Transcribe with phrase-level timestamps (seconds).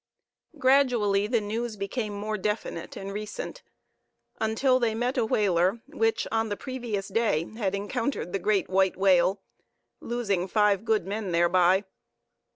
[0.57, 3.61] Gradually the news became more definite and recent,
[4.39, 8.97] until they met a whaler which on the previous day had encountered the great white
[8.97, 9.43] whale,
[9.99, 11.83] losing five good men thereby.